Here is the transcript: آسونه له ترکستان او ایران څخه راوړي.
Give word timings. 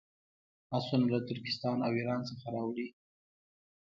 آسونه 0.77 1.05
له 1.13 1.19
ترکستان 1.29 1.77
او 1.85 1.91
ایران 1.99 2.21
څخه 2.29 2.47
راوړي. 2.55 2.87